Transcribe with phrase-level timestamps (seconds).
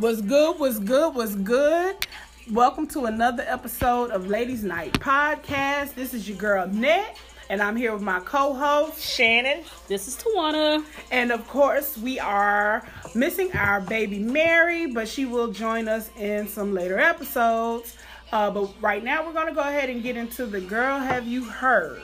[0.00, 2.06] Was good, was good, was good.
[2.50, 5.94] Welcome to another episode of Ladies Night Podcast.
[5.94, 7.18] This is your girl Net,
[7.50, 9.62] and I'm here with my co-host Shannon.
[9.88, 10.86] This is Tawana.
[11.10, 12.82] And of course, we are
[13.14, 17.98] missing our baby Mary, but she will join us in some later episodes.
[18.32, 20.98] Uh, but right now, we're gonna go ahead and get into the girl.
[20.98, 22.00] Have you heard?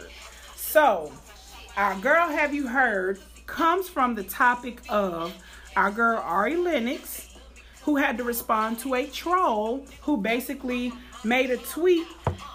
[0.54, 1.10] So,
[1.78, 2.28] our girl.
[2.28, 3.20] Have you heard?
[3.46, 5.32] Comes from the topic of
[5.76, 7.25] our girl Ari Lennox
[7.86, 10.92] who had to respond to a troll who basically
[11.22, 12.04] made a tweet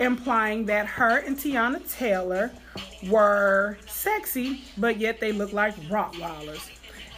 [0.01, 2.51] implying that her and Teyana Taylor
[3.09, 6.70] were sexy, but yet they look like Rottweilers.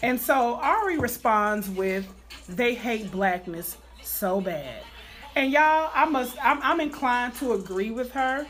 [0.04, 2.08] And so Ari responds with,
[2.48, 4.84] they hate blackness so bad.
[5.36, 8.46] And y'all, I must, I'm, I'm inclined to agree with her.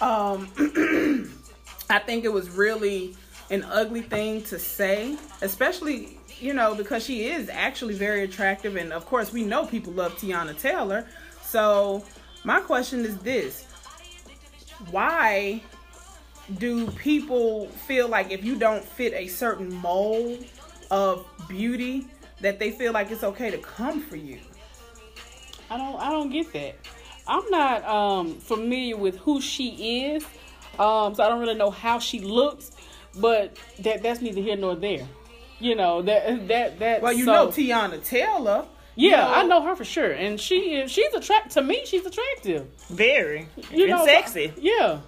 [0.00, 0.48] Um,
[1.90, 3.16] I think it was really
[3.50, 8.76] an ugly thing to say, especially you know, because she is actually very attractive.
[8.76, 11.06] And of course, we know people love Teyana Taylor.
[11.42, 12.04] So,
[12.44, 13.66] my question is this
[14.90, 15.62] why
[16.58, 20.44] do people feel like if you don't fit a certain mold
[20.90, 22.08] of beauty,
[22.40, 24.38] that they feel like it's okay to come for you?
[25.68, 26.76] I don't I don't get that.
[27.28, 30.24] I'm not um, familiar with who she is,
[30.78, 32.72] um, so I don't really know how she looks.
[33.16, 35.06] But that that's neither here nor there.
[35.60, 37.02] You know that that that.
[37.02, 38.66] Well, you so, know Teyana Taylor.
[38.96, 41.82] Yeah, you know, I know her for sure, and she is she's attract to me.
[41.84, 44.52] She's attractive, very, you and know, sexy.
[44.58, 45.00] Yeah,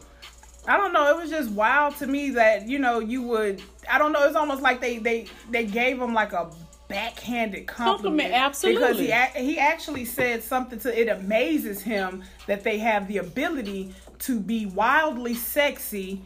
[0.68, 1.10] I don't know.
[1.10, 3.62] It was just wild to me that you know you would.
[3.90, 4.24] I don't know.
[4.24, 6.50] It's almost like they they they gave him like a
[6.88, 8.30] backhanded compliment.
[8.30, 9.06] compliment absolutely.
[9.06, 13.94] Because he he actually said something to it amazes him that they have the ability
[14.20, 16.22] to be wildly sexy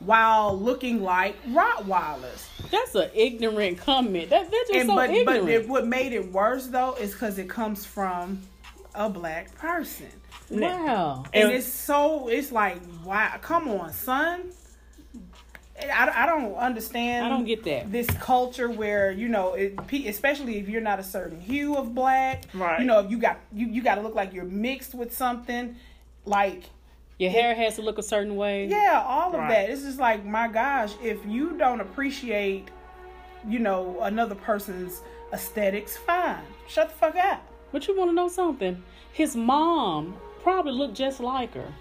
[0.00, 2.46] while looking like Rottweilers.
[2.70, 4.30] That's an ignorant comment.
[4.30, 5.44] That, that's just and, so but, ignorant.
[5.44, 8.40] But it, what made it worse though is because it comes from
[8.94, 10.08] a black person.
[10.50, 11.24] Wow.
[11.32, 14.52] And, and it's so it's like wow, come on, son.
[15.78, 17.26] I, I don't understand.
[17.26, 17.92] I don't get that.
[17.92, 22.44] This culture where you know, it, especially if you're not a certain hue of black,
[22.54, 22.80] right?
[22.80, 25.76] You know, if you got you you got to look like you're mixed with something,
[26.24, 26.64] like
[27.18, 28.66] your hair has to look a certain way.
[28.66, 29.48] Yeah, all of right.
[29.48, 29.70] that.
[29.70, 32.68] It's just like, my gosh, if you don't appreciate,
[33.48, 36.42] you know, another person's aesthetics, fine.
[36.68, 37.42] Shut the fuck up.
[37.72, 38.82] But you want to know something?
[39.12, 41.72] His mom probably looked just like her.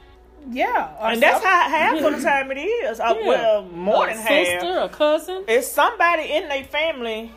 [0.52, 3.00] Yeah, and that's how half of the time it is.
[3.00, 3.28] Uh, yeah.
[3.28, 4.46] Well, more a than half.
[4.46, 4.92] sister, half.
[4.92, 5.44] a cousin.
[5.48, 7.32] It's somebody in their family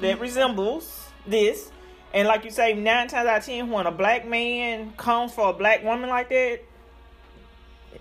[0.00, 1.70] that resembles this.
[2.12, 5.50] And like you say, nine times out of ten, when a black man comes for
[5.50, 6.60] a black woman like that,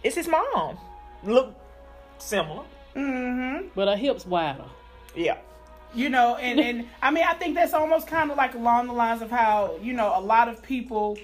[0.04, 0.78] it's his mom.
[1.24, 1.56] Look
[2.18, 2.64] similar.
[2.96, 3.68] Mm-hmm.
[3.76, 4.66] But her hips wider.
[5.16, 5.38] Yeah.
[5.94, 8.94] You know, and, and I mean, I think that's almost kind of like along the
[8.94, 11.18] lines of how, you know, a lot of people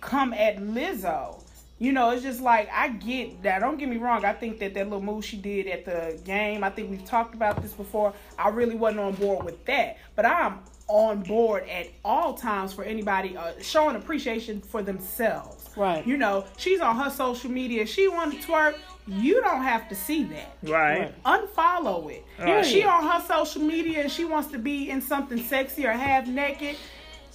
[0.00, 1.42] come at Lizzo.
[1.78, 3.58] You know, it's just like, I get that.
[3.58, 4.24] Don't get me wrong.
[4.24, 7.34] I think that that little move she did at the game, I think we've talked
[7.34, 8.14] about this before.
[8.38, 9.98] I really wasn't on board with that.
[10.14, 15.53] But I'm on board at all times for anybody uh, showing appreciation for themselves.
[15.76, 16.06] Right.
[16.06, 17.86] You know, she's on her social media.
[17.86, 18.76] She want to twerk.
[19.06, 20.56] You don't have to see that.
[20.62, 21.12] Right.
[21.24, 22.24] Unfollow it.
[22.38, 22.64] Right.
[22.64, 26.26] She on her social media and she wants to be in something sexy or half
[26.26, 26.76] naked.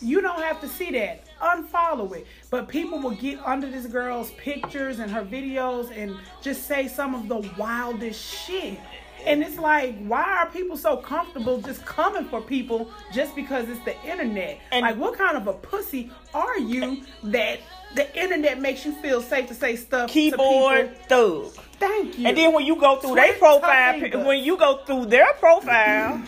[0.02, 1.26] You don't have to see that.
[1.40, 2.26] Unfollow it.
[2.50, 7.14] But people will get under this girl's pictures and her videos and just say some
[7.14, 8.80] of the wildest shit.
[9.26, 13.84] And it's like, why are people so comfortable just coming for people just because it's
[13.84, 14.60] the internet?
[14.72, 17.60] And like, what kind of a pussy are you that
[17.96, 20.10] the internet makes you feel safe to say stuff?
[20.10, 21.48] Keyboard thug.
[21.80, 22.28] Thank you.
[22.28, 26.22] And then when you go through their profile, when you go through their profile,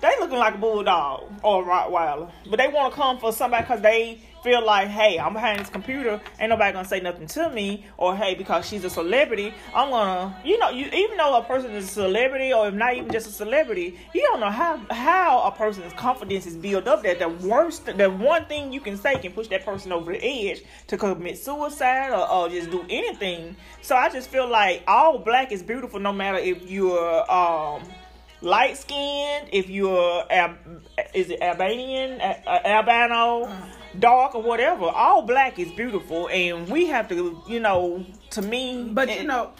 [0.00, 3.62] they looking like a bulldog or a Rottweiler, but they want to come for somebody
[3.62, 7.50] because they feel like, hey, I'm behind this computer, ain't nobody gonna say nothing to
[7.50, 11.42] me, or hey, because she's a celebrity, I'm gonna, you know, you even though a
[11.42, 14.76] person is a celebrity, or if not even just a celebrity, you don't know how
[14.92, 17.02] how a person's confidence is built up.
[17.02, 20.22] That the worst, the one thing you can say can push that person over the
[20.22, 23.56] edge to commit suicide or, or just do anything.
[23.82, 27.82] So I just feel like all black is beautiful, no matter if you're um
[28.42, 30.24] light skinned, if you're
[31.14, 33.50] is it Albanian, albino,
[34.00, 38.88] dark or whatever, all black is beautiful, and we have to, you know, to me.
[38.92, 39.52] But you know,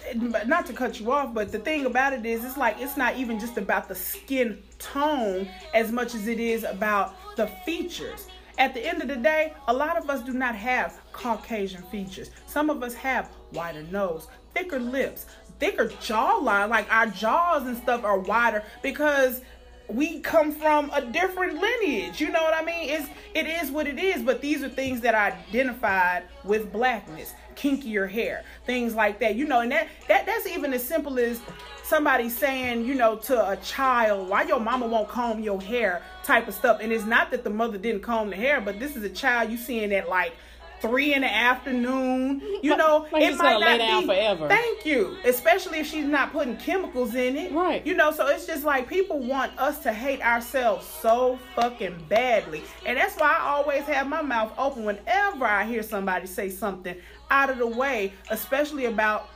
[0.47, 3.17] not to cut you off, but the thing about it is, it's like it's not
[3.17, 8.29] even just about the skin tone as much as it is about the features.
[8.59, 12.31] At the end of the day, a lot of us do not have Caucasian features.
[12.47, 15.27] Some of us have wider nose, thicker lips,
[15.59, 16.71] thicker jawline.
[16.71, 19.43] Like our jaws and stuff are wider because
[19.89, 22.21] we come from a different lineage.
[22.21, 22.91] You know what I mean?
[22.91, 27.35] It's it is what it is, but these are things that are identified with blackness,
[27.55, 29.37] kinkier hair, things like that.
[29.37, 31.41] You know, and that that that's even as simple as
[31.85, 36.49] somebody saying, you know, to a child, why your mama won't comb your hair type
[36.49, 36.81] of stuff.
[36.81, 39.51] And it's not that the mother didn't comb the hair, but this is a child
[39.51, 40.33] you seeing at like
[40.81, 42.43] three in the afternoon.
[42.63, 44.49] You know, it's like it might not be forever.
[44.49, 47.53] Thank you, especially if she's not putting chemicals in it.
[47.53, 47.87] Right.
[47.87, 52.65] You know, so it's just like people want us to hate ourselves so fucking badly,
[52.85, 56.97] and that's why I always have my mouth open whenever I hear somebody say something
[57.31, 59.29] out of the way, especially about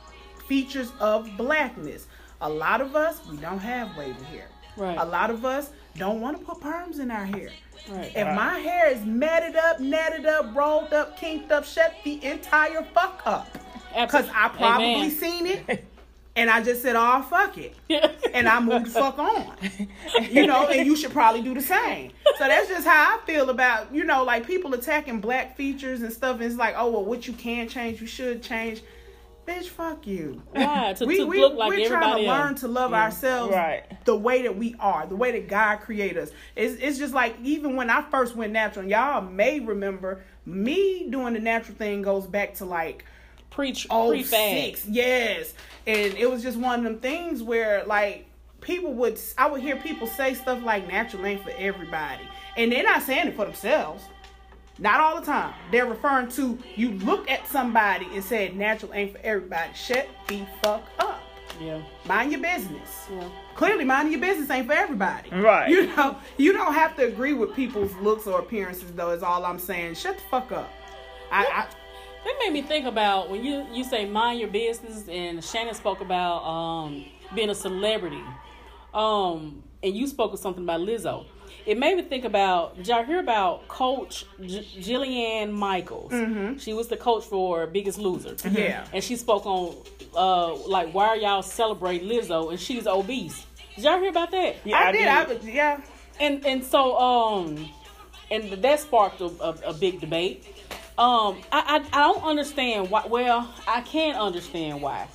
[0.47, 2.07] features of blackness.
[2.41, 4.49] A lot of us we don't have wavy hair.
[4.75, 4.97] Right.
[4.97, 7.49] A lot of us don't want to put perms in our hair.
[7.89, 8.11] Right.
[8.15, 12.83] If my hair is matted up, netted up, rolled up, kinked up, shut the entire
[12.93, 13.57] fuck up.
[13.99, 15.11] Because I probably Amen.
[15.11, 15.85] seen it
[16.35, 17.75] and I just said, oh, fuck it.
[18.33, 19.53] and I moved the fuck on.
[20.29, 22.11] You know, and you should probably do the same.
[22.37, 26.13] So that's just how I feel about, you know, like people attacking black features and
[26.13, 26.35] stuff.
[26.35, 28.81] And it's like, oh, well, what you can change, you should change.
[29.47, 30.41] Bitch, fuck you.
[30.55, 32.61] To, we, to we, look like we're trying to learn else.
[32.61, 33.03] to love Yeah.
[33.03, 33.83] ourselves Right.
[34.05, 36.31] the way that we are, the way that God created us.
[36.55, 41.07] It's, it's just like even when I first went natural, and y'all may remember me
[41.09, 43.05] doing the natural thing goes back to like
[43.49, 45.53] Preach, oh six, yes,
[45.85, 48.25] and it was just one of them things where like
[48.61, 52.23] people would I would hear people say stuff like natural ain't for everybody,
[52.55, 54.03] and they're not saying it for themselves.
[54.81, 55.53] Not all the time.
[55.71, 59.71] They're referring to you looked at somebody and said natural ain't for everybody.
[59.75, 61.21] Shut the fuck up.
[61.61, 61.83] Yeah.
[62.05, 63.05] Mind your business.
[63.11, 63.29] Yeah.
[63.53, 65.29] Clearly, minding your business ain't for everybody.
[65.29, 65.69] Right.
[65.69, 69.11] You know, you don't have to agree with people's looks or appearances, though.
[69.11, 69.93] Is all I'm saying.
[69.93, 70.71] Shut the fuck up.
[71.31, 71.67] I, I
[72.25, 76.01] That made me think about when you you say mind your business, and Shannon spoke
[76.01, 77.05] about um,
[77.35, 78.23] being a celebrity,
[78.95, 81.25] um, and you spoke of something about Lizzo.
[81.65, 82.75] It made me think about.
[82.77, 86.11] Did y'all hear about Coach J- Jillian Michaels?
[86.11, 86.57] Mm-hmm.
[86.57, 88.35] She was the coach for Biggest Loser.
[88.49, 88.85] Yeah.
[88.93, 89.75] and she spoke on
[90.15, 93.45] uh, like why are y'all celebrate Lizzo and she's obese.
[93.75, 94.55] Did y'all hear about that?
[94.65, 95.07] Yeah, I, I did.
[95.07, 95.81] I was, yeah.
[96.19, 97.69] and and so um
[98.29, 100.45] and that sparked a, a, a big debate
[100.97, 105.07] um I, I i don't understand why well i can't understand why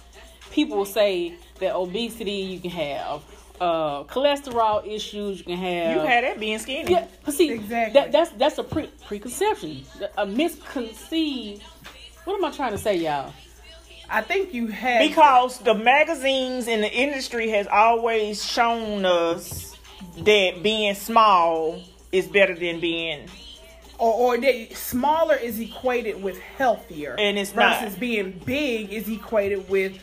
[0.51, 3.23] people say that obesity you can have
[3.61, 6.91] uh cholesterol issues you can have You had that being skinny.
[6.91, 7.93] yeah but see Exactly.
[8.01, 9.85] that, that's that's a pre- preconception
[10.19, 11.63] a misconceived
[12.25, 13.33] what am i trying to say y'all
[14.09, 19.75] I think you had Because the magazines in the industry has always shown us
[20.19, 21.81] that being small
[22.13, 23.27] is better than being
[23.99, 27.99] or, or that smaller is equated with healthier, And it's versus not.
[28.01, 29.99] being big is equated with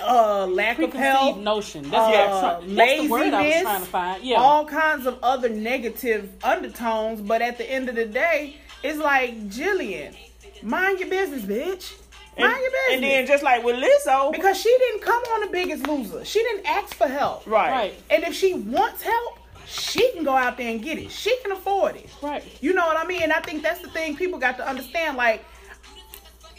[0.00, 3.62] uh lack of health, notion that's, uh, what I'm trying, that's the word i was
[3.62, 7.20] trying to find yeah all kinds of other negative undertones.
[7.20, 10.14] But at the end of the day, it's like Jillian,
[10.62, 11.94] mind your business, bitch.
[12.36, 12.94] and, Mind your business.
[12.94, 16.24] and then just like with Lizzo, because she didn't come on the Biggest Loser.
[16.24, 17.46] She didn't ask for help.
[17.46, 21.10] right, right And if she wants help, she can go out there and get it.
[21.10, 22.08] She can afford it.
[22.22, 23.22] right You know what I mean?
[23.22, 25.16] And I think that's the thing people got to understand.
[25.16, 25.44] Like,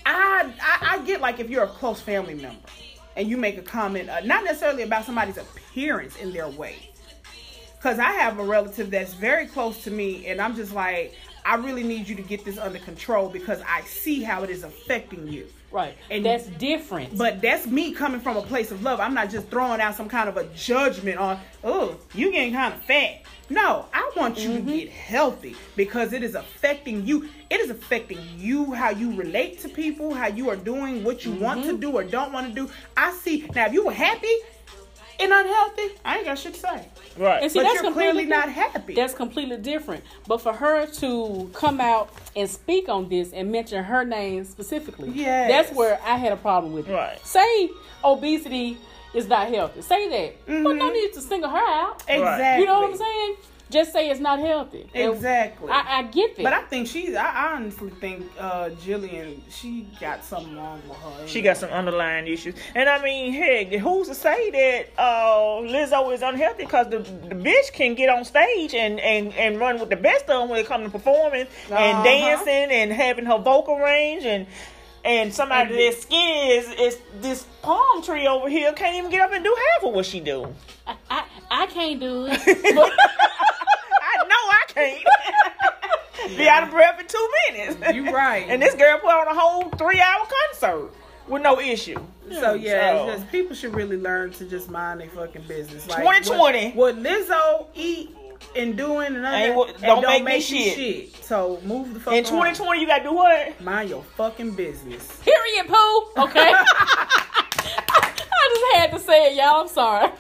[0.05, 2.59] I, I, I get like if you're a close family member
[3.15, 6.91] and you make a comment, uh, not necessarily about somebody's appearance in their weight.
[7.77, 11.15] Because I have a relative that's very close to me, and I'm just like,
[11.45, 14.63] I really need you to get this under control because I see how it is
[14.63, 15.47] affecting you.
[15.71, 18.99] Right And- that's different But that's me coming from a place of love.
[18.99, 22.73] I'm not just throwing out some kind of a judgment on, oh, you getting kind
[22.73, 23.21] of fat.
[23.51, 24.67] No, I want you Mm-hmm.
[24.67, 27.27] to get healthy because it is affecting you.
[27.49, 31.31] It is affecting you, how you relate to people, how you are doing what you
[31.31, 31.69] want Mm-hmm.
[31.71, 32.69] to do or don't want to do.
[32.95, 33.49] I see.
[33.55, 34.35] Now, if you were happy
[35.19, 36.87] and unhealthy, I ain't got shit to say.
[37.17, 37.43] right.
[37.43, 38.93] And see, but that's you're clearly not happy.
[38.95, 40.03] That's completely different.
[40.27, 45.09] But for her to come out and speak on this and mention her name specifically,
[45.13, 45.49] Yes.
[45.49, 46.93] that's where I had a problem with it.
[46.93, 47.19] Right.
[47.25, 47.69] Say
[48.03, 48.77] obesity
[49.13, 49.81] is not healthy.
[49.81, 50.45] Say that.
[50.45, 50.77] But Mm-hmm.
[50.77, 52.03] no need to single her out.
[52.07, 52.61] exactly.
[52.61, 53.35] You know what I'm saying?
[53.71, 54.89] Just say it's not healthy.
[54.95, 55.69] Exactly.
[55.69, 56.43] I, I get that.
[56.43, 57.15] but I think she's.
[57.15, 59.41] I I honestly think uh, Jillian.
[59.49, 61.27] She got something wrong with her.
[61.27, 66.11] She got some underlying issues, and I mean, heck, who's to say that uh, Lizzo
[66.13, 66.65] is unhealthy?
[66.65, 70.23] Because the, the bitch can get on stage and, and, and run with the best
[70.23, 71.75] of them when it comes to performing Uh-huh.
[71.75, 74.47] and dancing and having her vocal range and
[75.05, 79.21] and somebody And- that's skinny is, is this palm tree over here can't even get
[79.21, 80.53] up and do half of what she do.
[80.87, 82.93] I, I, I can't do it.
[84.79, 86.37] But, I know I can't.
[86.37, 87.95] Be out of breath in two minutes.
[87.95, 88.45] You right.
[88.49, 90.91] and this girl put on a whole three hour concert.
[91.27, 91.95] with no issue.
[92.29, 95.87] So yeah, So- just people should really learn to just mind their fucking business.
[95.87, 96.71] Like 2020.
[96.71, 98.15] What, what Lizzo eat
[98.55, 100.75] and doing and, Ain't other, what- and don't don't, make me make, you shit.
[100.75, 101.23] shit.
[101.23, 103.59] So move the fuck In 2020, you gotta do what?
[103.61, 105.19] Mind your fucking business.
[105.23, 106.23] Period, poo.
[106.23, 106.51] Okay.
[108.41, 109.61] I just had to say it, y'all.
[109.61, 110.11] I'm sorry.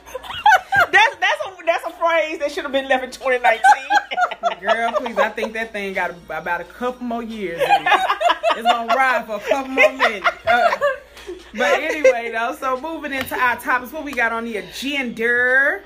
[0.91, 3.61] That's that's a that's a phrase that should have been left in 2019.
[4.61, 8.01] Girl, please, I think that thing got about a couple more years in it.
[8.55, 10.27] It's gonna ride for a couple more minutes.
[10.45, 10.77] Uh,
[11.53, 15.81] but anyway, though, so moving into our topics, what we got on the agenda?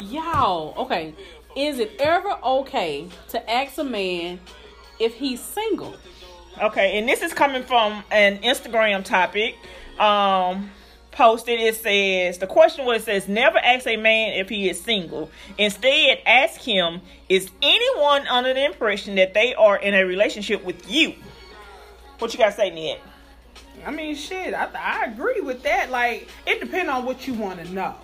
[0.00, 1.14] Y'all, okay.
[1.56, 4.40] Is it ever okay to ask a man
[4.98, 5.94] if he's single?
[6.60, 9.56] Okay, and this is coming from an Instagram topic.
[9.98, 10.70] Um,
[11.12, 14.80] posted it says the question was it says never ask a man if he is
[14.80, 15.30] single.
[15.58, 20.90] Instead, ask him is anyone under the impression that they are in a relationship with
[20.90, 21.14] you.
[22.18, 22.98] What you gotta say, Ned?
[23.86, 25.90] I mean, shit, I, I agree with that.
[25.90, 27.96] Like, it depends on what you want to know.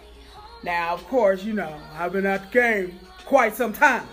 [0.64, 4.06] Now, of course, you know, I've been at the game quite some time.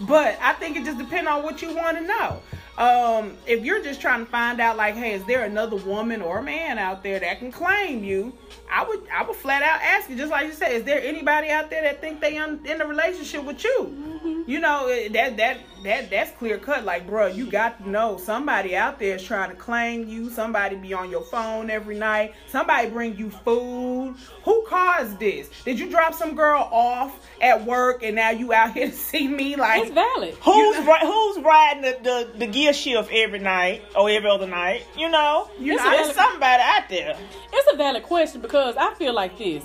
[0.00, 2.40] But I think it just depends on what you want to know.
[2.76, 6.42] Um, if you're just trying to find out, like, hey, is there another woman or
[6.42, 8.32] man out there that can claim you?
[8.70, 11.50] I would, I would flat out ask you, just like you said, is there anybody
[11.50, 14.44] out there that think they un, in a relationship with you?
[14.46, 16.84] You know that that that that's clear cut.
[16.84, 20.28] Like, bro, you got to know somebody out there is trying to claim you.
[20.30, 22.34] Somebody be on your phone every night.
[22.48, 24.16] Somebody bring you food.
[24.44, 25.48] Who caused this?
[25.64, 29.28] Did you drop some girl off at work and now you out here to see
[29.28, 29.56] me?
[29.56, 30.34] Like, It's valid.
[30.42, 34.86] Who's ri- who's riding the, the, the gear shift every night or every other night?
[34.96, 37.16] You know, You know, there's somebody out there.
[37.52, 39.64] It's a valid question because I feel like this.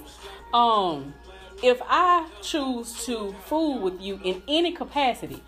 [0.54, 1.14] Um,
[1.64, 5.42] if I choose to fool with you in any capacity,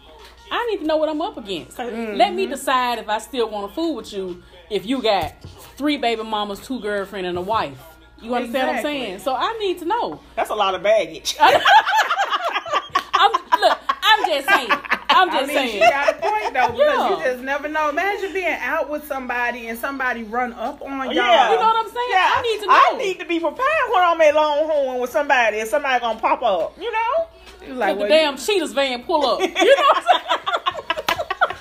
[0.51, 1.77] I need to know what I'm up against.
[1.79, 5.41] Let me decide if I still want to fool with you if you got
[5.77, 7.79] three baby mamas, two girlfriend, and a wife.
[8.21, 9.19] You understand what I'm saying?
[9.19, 10.19] So I need to know.
[10.35, 11.35] That's a lot of baggage.
[11.39, 14.69] I'm, look, I'm just saying.
[15.13, 15.89] I'm I just mean, she saying.
[15.89, 17.17] got a point though because Yeah.
[17.17, 17.89] you just never know.
[17.89, 21.13] Imagine being out with somebody and somebody run up on y'all.
[21.13, 21.49] Yeah.
[21.51, 22.07] You know what I'm saying?
[22.09, 22.73] Yeah, I need to know.
[22.73, 26.41] I need to be prepared when I'm at Longhorn with somebody and somebody gonna pop
[26.41, 26.77] up.
[26.79, 27.27] You know?
[27.67, 29.39] You like, the damn Cheaters van pull up.
[29.41, 30.03] You know what I'm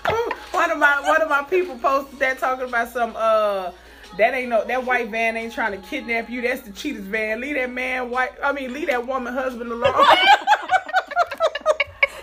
[0.07, 0.31] saying?
[0.52, 3.73] one of my one of my people posted that talking about some uh.
[4.19, 6.43] That ain't no that white van ain't trying to kidnap you.
[6.43, 7.40] That's the Cheaters van.
[7.40, 8.33] Leave that man white.
[8.43, 9.83] I mean, leave that woman husband alone.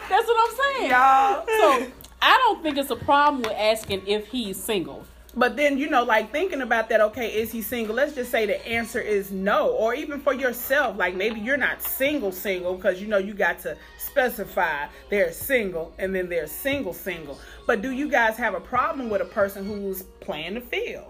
[0.09, 0.89] That's what I'm saying.
[0.91, 1.45] Y'all.
[1.47, 1.87] So
[2.21, 5.05] I don't think it's a problem with asking if he's single.
[5.35, 7.95] But then, you know, like thinking about that, okay, is he single?
[7.95, 9.69] Let's just say the answer is no.
[9.69, 13.59] Or even for yourself, like maybe you're not single, single, because you know you got
[13.59, 17.39] to specify they're single and then they're single, single.
[17.67, 21.05] But do you guys have a problem with a person who's playing the field?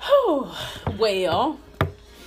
[0.98, 1.58] Well,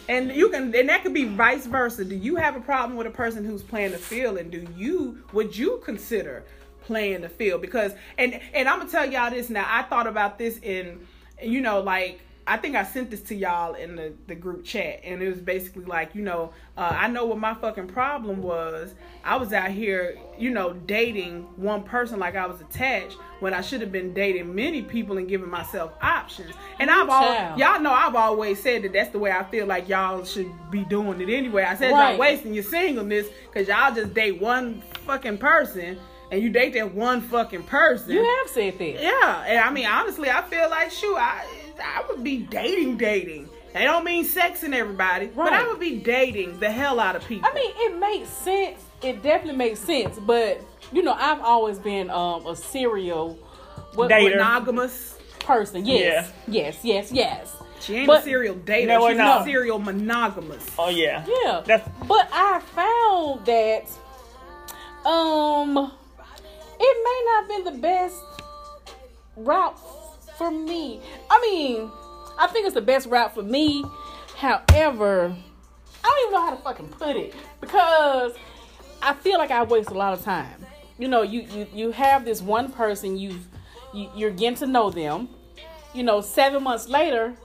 [0.08, 2.06] And you can, and that could be vice versa.
[2.06, 5.24] Do you have a problem with a person who's playing the field, and do you
[5.34, 6.44] would you consider
[6.82, 7.62] playing the field?
[7.62, 9.66] Because and and I'm gonna tell y'all this now.
[9.68, 11.06] I thought about this in,
[11.42, 15.02] you know, like I think I sent this to y'all in the the group chat,
[15.04, 18.96] and it was basically like, you know, uh, I know what my fucking problem was.
[19.24, 23.62] I was out here, you know, dating one person like I was attached when I
[23.62, 26.56] should have been dating many people and giving myself options.
[26.80, 29.88] And I've always, y'all know I've always said that that's the way I feel like
[29.88, 31.64] y'all should be doing it anyway.
[31.64, 32.12] I said Right.
[32.12, 36.00] y'all wasting your singleness because y'all just date one fucking person
[36.32, 38.12] and you date that one fucking person.
[38.12, 39.02] you have said that.
[39.02, 41.46] Yeah, and I mean honestly, I feel like shoot, I
[41.84, 43.50] I would be dating dating.
[43.74, 47.48] They don't mean sexing everybody, but I would be dating the hell out of people.
[47.50, 48.82] I mean, it makes sense.
[49.02, 50.20] It definitely makes sense.
[50.20, 50.62] But
[50.92, 53.36] you know, I've always been um, a serial
[53.96, 54.32] what, Dater.
[54.32, 55.18] monogamous.
[55.40, 55.86] person.
[55.86, 57.56] Yes, yes, yes, yes.
[57.80, 58.88] She ain't But- a serial dater.
[58.88, 59.42] No, She's not.
[59.42, 60.66] a serial monogamous.
[60.78, 61.26] Oh yeah.
[61.28, 61.64] Yeah.
[61.66, 63.90] That's But I found that
[65.10, 65.92] um
[66.82, 68.16] it may not have been the best
[69.38, 69.80] route
[70.38, 71.00] for me.
[71.30, 71.92] I mean,
[72.40, 73.86] I think it's the best route for me.
[74.36, 75.36] However,
[76.04, 78.34] I don't even know how to fucking put it because
[79.02, 80.66] I feel like I waste a lot of time.
[80.98, 83.48] You know, you you you have this one person you've
[83.94, 85.30] you, you're getting to know them.
[85.94, 87.36] You know, seven months later,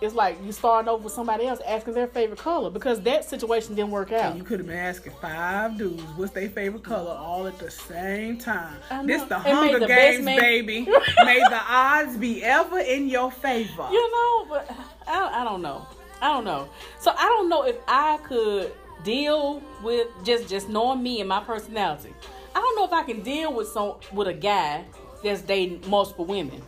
[0.00, 3.74] it's like you starting over with somebody else asking their favorite color because that situation
[3.74, 4.36] didn't work out.
[4.36, 8.38] You could have been asking five dudes what's their favorite color all at the same
[8.38, 8.76] time.
[9.04, 10.80] This the Hunger the Games, man- baby.
[11.24, 13.88] May the odds be ever in your favor.
[13.90, 14.70] You know, but
[15.06, 15.86] I, I don't know.
[16.20, 16.68] I don't know.
[17.00, 18.72] So I don't know if I could
[19.04, 22.12] deal with just just knowing me and my personality.
[22.54, 24.84] I don't know if I can deal with some with a guy
[25.22, 26.62] that's dating multiple women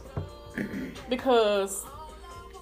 [1.09, 1.85] because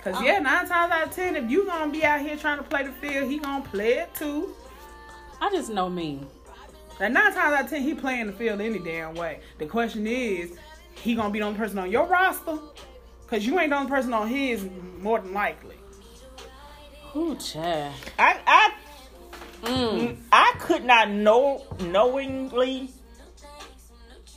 [0.07, 2.63] Cause yeah, nine times out of ten, if you gonna be out here trying to
[2.63, 4.55] play the field, he gonna play it too.
[5.41, 6.21] I just know me.
[7.01, 9.41] Like nine times out of ten, he playing the field any damn way.
[9.59, 10.53] The question is,
[10.95, 12.57] he gonna be the only person on your roster?
[13.27, 14.65] Cause you ain't the only person on his,
[15.01, 15.75] more than likely.
[17.17, 17.93] Ooh, child.
[18.17, 18.75] I I
[19.63, 20.19] Mm.
[20.31, 22.91] I could not know knowingly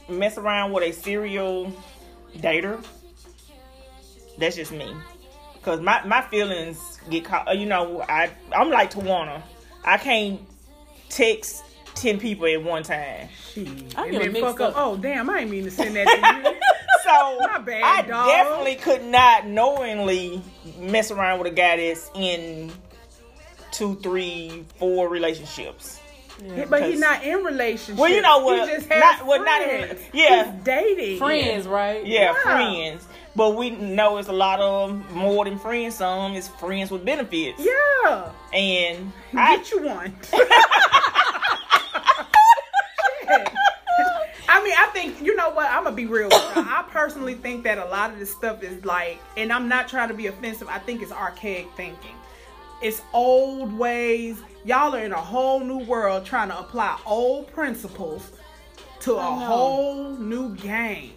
[0.08, 1.72] mess around with a serial
[2.38, 2.84] dater.
[4.40, 4.96] That's just me.
[5.62, 7.48] Cause my, my feelings get caught.
[7.48, 9.42] Uh, you know, I I'm like Tawana.
[9.84, 10.40] I can't
[11.10, 11.64] text
[11.96, 13.28] ten people at one time.
[13.54, 13.68] Shit.
[13.98, 14.70] I and get then mixed fuck up.
[14.70, 14.76] up.
[14.78, 16.56] Oh damn, I ain't mean to send that to you.
[17.02, 18.28] So My bad, I dog.
[18.28, 20.44] definitely could not knowingly
[20.78, 22.72] mess around with a guy that's in
[23.72, 26.00] two, three, four relationships.
[26.46, 27.98] Yeah, but he's not in relationship.
[28.00, 28.70] Well, you know what?
[28.70, 30.02] He just has Not- well, not in- friends.
[30.14, 30.52] yeah.
[30.54, 31.18] He's dating.
[31.18, 32.06] Friends, right?
[32.06, 32.34] Yeah, Yeah.
[32.44, 33.08] friends.
[33.40, 35.96] But we know it's a lot of more than friends.
[35.96, 37.58] Some is friends with benefits.
[37.58, 38.34] Yeah.
[38.52, 40.14] And I, Get you one.
[44.50, 45.72] I mean, I think you know what?
[45.72, 46.28] I'm gonna be real.
[46.28, 46.64] With you.
[46.68, 50.10] I personally think that a lot of this stuff is like, and I'm not trying
[50.10, 50.68] to be offensive.
[50.68, 52.18] I think it's archaic thinking.
[52.82, 54.42] It's old ways.
[54.66, 58.34] Y'all are in a whole new world trying to apply old principles
[59.00, 61.14] to a whole new game.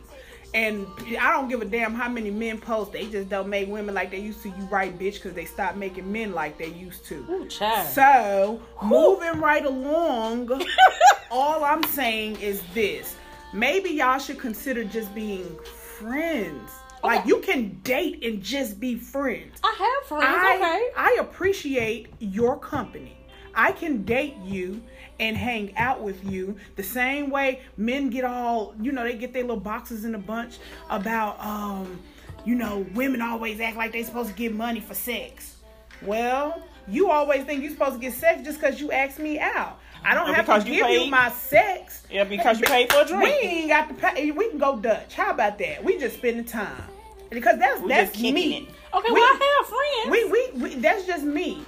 [0.55, 0.87] And
[1.19, 2.93] I don't give a damn how many men post.
[2.93, 4.51] They just don't make women like they used to.
[4.51, 7.25] You right, bitch, because they stopped making men like they used to.
[7.31, 7.49] Ooh.
[7.49, 10.51] So, moving right along,
[11.31, 13.17] all I'm saying is this.
[13.55, 16.71] Maybe y'all should consider just being friends.
[17.03, 17.09] Oh.
[17.09, 19.59] Like you can date and just be friends.
[19.65, 20.25] I have friends.
[20.29, 20.89] I, okay.
[20.97, 23.17] I appreciate your company.
[23.55, 24.83] I can date you
[25.23, 29.33] and hang out with you the same way men get all, you know, they get
[29.33, 30.59] their little boxes in a bunch
[30.91, 32.01] about, um,
[32.45, 35.57] you know, women always act like they supposed to get money for sex.
[36.03, 39.79] Well, you always think you're supposed to get sex just because you asked me out.
[40.05, 41.11] I don't have to you give you paid.
[41.13, 42.03] my sex.
[42.11, 43.23] yeah, because you paid for a drink.
[43.23, 44.33] We ain't got to pay.
[44.33, 45.15] We can go Dutch.
[45.15, 45.85] How about that?
[45.85, 46.83] We just spending time
[47.31, 48.57] because that's We that's me.
[48.57, 48.69] it.
[48.93, 50.33] Okay, We- well, I have friends.
[50.33, 51.65] we, we we that's just me.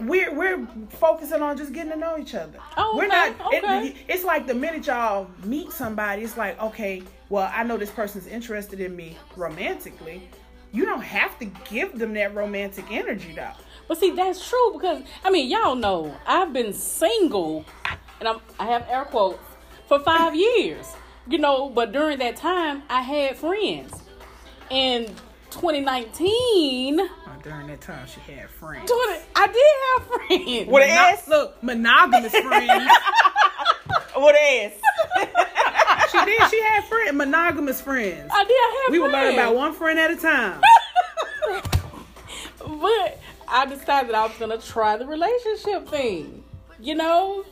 [0.00, 2.58] We're we're focusing on just getting to know each other.
[2.76, 3.52] Oh, we're okay, not.
[3.54, 3.94] it- okay.
[4.08, 8.26] it's like the minute y'all meet somebody, it's like okay, well I know this person's
[8.26, 10.28] interested in me romantically.
[10.72, 13.50] You don't have to give them that romantic energy though.
[13.88, 17.64] But see, that's true because I mean, y'all know I've been single,
[18.20, 19.42] and I'm I have air quotes
[19.88, 20.86] for five years.
[21.28, 23.92] You know, but during that time, I had friends.
[24.70, 25.06] In
[25.50, 28.90] 2019, 20, Oh, during that time, she had friends.
[29.36, 29.56] I did
[29.88, 30.68] have friends.
[30.70, 31.28] With an Mono- ass?
[31.28, 32.90] look, monogamous friends.
[34.14, 34.72] What ass?
[36.12, 36.50] she did.
[36.50, 38.30] She had friends, monogamous friends.
[38.32, 38.90] I did have friends.
[38.90, 39.38] We would learn friends.
[39.38, 40.60] about one friend at a time.
[42.58, 46.44] But I decided I was gonna try the relationship thing.
[46.78, 47.44] You know?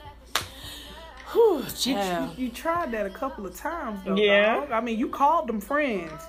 [1.33, 4.17] Whew, You, you tried that a couple of times though.
[4.17, 4.57] Yeah.
[4.61, 4.71] dog.
[4.73, 6.23] I mean, you called them friends.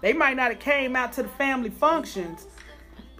[0.00, 2.46] They might not have came out to the family functions.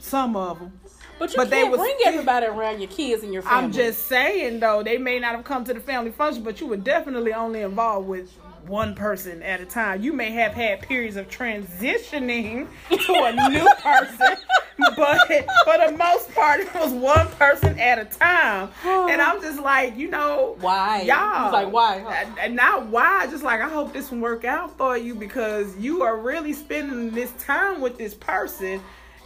[0.02, 0.72] Some of them.
[1.18, 3.58] But you but can't was bring still- everybody around your kids and your family.
[3.66, 6.66] I'm just saying though, they may not have come to the family function, but you
[6.66, 8.30] were definitely only involved with
[8.66, 10.02] one person at a time.
[10.02, 14.36] You may have had periods of transitioning to a new person,
[14.96, 15.18] but
[15.64, 18.70] for the most part, it was one person at a time.
[18.84, 21.02] And I'm just like, you know, Why?
[21.02, 21.44] y'all?
[21.44, 22.10] He's like, why, huh?
[22.10, 25.76] And- And not why, just like I hope this one work out for you because
[25.78, 28.80] you are really spending this time with this person,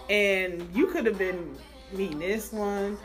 [0.09, 1.57] and you could have been
[1.93, 2.99] meeting this one,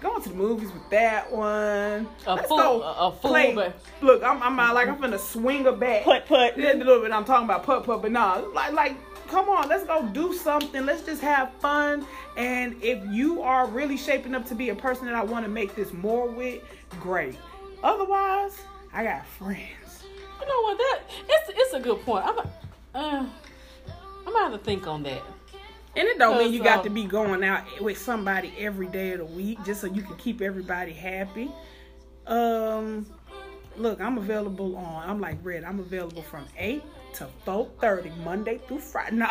[0.00, 2.06] going to the movies with that one.
[2.26, 4.96] A Let's fool- go a- a fool, play- but- Look, I'm, I'm out like I'm
[4.98, 6.04] finna swing a bat.
[6.04, 6.56] Put put.
[6.58, 7.12] A little bit.
[7.12, 8.96] I'm talking about putt putt, but nah, like like
[9.28, 10.84] come on, let's go do something.
[10.84, 12.06] Let's just have fun.
[12.36, 15.50] And if you are really shaping up to be a person that I want to
[15.50, 16.62] make this more with,
[17.00, 17.36] great.
[17.82, 18.58] Otherwise,
[18.92, 20.04] I got friends.
[20.40, 20.78] You know what?
[20.78, 22.24] That it's it's a good point.
[22.26, 22.46] I'm uh,
[22.94, 25.22] I'm gonna have to think on that.
[25.96, 29.18] And it don't mean you got to be going out with somebody every day of
[29.18, 31.50] the week just so you can keep everybody happy.
[32.26, 33.06] Um,
[33.76, 35.08] look, I'm available on.
[35.08, 35.64] I'm like Red.
[35.64, 36.82] I'm available from eight
[37.14, 39.16] to four thirty Monday through Friday.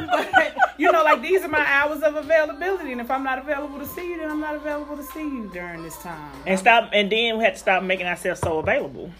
[0.00, 2.92] No, but you know, like these are my hours of availability.
[2.92, 5.50] And if I'm not available to see you, then I'm not available to see you
[5.52, 6.32] during this time.
[6.46, 6.90] And stop.
[6.92, 9.10] And then we had to stop making ourselves so available.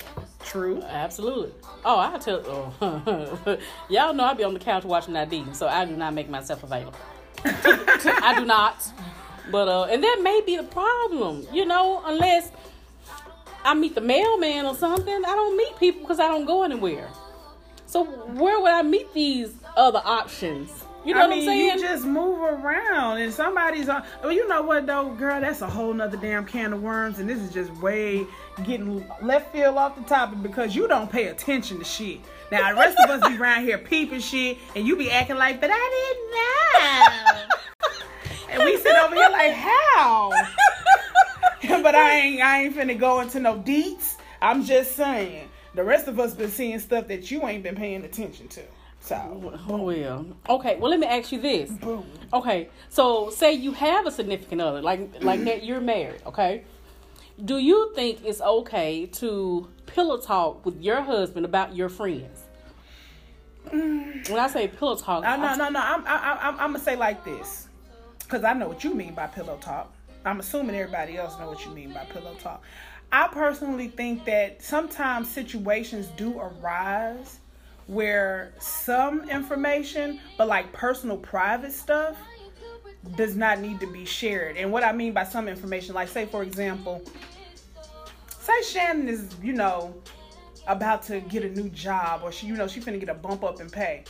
[0.48, 0.82] True.
[0.82, 1.52] Absolutely.
[1.84, 2.42] Oh, I tell.
[2.80, 3.58] Oh.
[3.90, 6.30] Y'all know I be on the couch watching that ID, so I do not make
[6.30, 6.98] myself available.
[7.44, 8.90] I do not.
[9.50, 12.50] But uh, and that may be the problem, you know, unless
[13.62, 15.14] I meet the mailman or something.
[15.14, 17.08] I don't meet people because I don't go anywhere.
[17.84, 20.70] So where would I meet these other options?
[21.08, 21.78] You know I what mean, I'm saying?
[21.78, 24.04] you just move around, and somebody's on.
[24.22, 25.40] Well, you know what though, girl?
[25.40, 28.26] That's a whole nother damn can of worms, and this is just way
[28.64, 32.20] getting left field off the topic because you don't pay attention to shit.
[32.52, 35.62] Now the rest of us be around here peeping shit, and you be acting like,
[35.62, 38.50] but I didn't know.
[38.50, 40.30] and we sit over here like, how?
[41.82, 44.16] but I ain't, I ain't finna go into no deets.
[44.42, 48.04] I'm just saying, the rest of us been seeing stuff that you ain't been paying
[48.04, 48.62] attention to.
[49.00, 50.76] So, Oh, well, okay.
[50.76, 51.70] Well, let me ask you this.
[51.70, 52.04] boom.
[52.32, 56.20] Okay, so say you have a significant other, like like that you're married.
[56.26, 56.64] Okay,
[57.44, 62.42] do you think it's okay to pillow talk with your husband about your friends?
[63.70, 65.80] When I say pillow talk, Uh, no, no, no.
[65.80, 67.68] I'm, I, I'm, I'm gonna say like this,
[68.20, 69.92] because I know what you mean by pillow talk.
[70.24, 72.62] I'm assuming everybody else know what you mean by pillow talk.
[73.12, 77.40] I personally think that sometimes situations do arise
[77.88, 82.16] where some information, but like personal, private stuff,
[83.16, 84.56] does not need to be shared.
[84.56, 87.02] And what I mean by some information, like say for example,
[88.28, 89.94] say Shannon is, you know,
[90.66, 93.42] about to get a new job or she, you know, she finna get a bump
[93.42, 94.04] up in pay.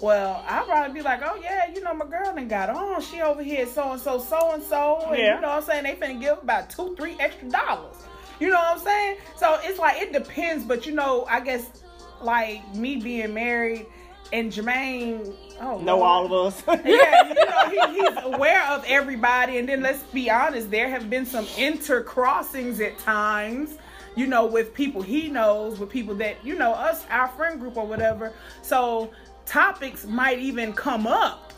[0.00, 3.00] Well, I'd probably be like, oh yeah, you know, my girl done got on.
[3.00, 5.84] She over here so and so, so and so, and you know what I'm saying?
[5.84, 7.94] They finna give about two, three extra dollars.
[8.40, 9.18] You know what I'm saying?
[9.36, 11.81] So it's like it depends, but you know, I guess
[12.24, 13.86] like me being married
[14.32, 16.02] and Jermaine, oh, Know Lord.
[16.02, 16.62] all of us.
[16.84, 19.58] yeah, you know, he, he's aware of everybody.
[19.58, 23.76] And then let's be honest, there have been some intercrossings at times,
[24.16, 27.76] you know, with people he knows, with people that, you know, us, our friend group
[27.76, 28.32] or whatever.
[28.62, 29.12] So
[29.44, 31.52] topics might even come up.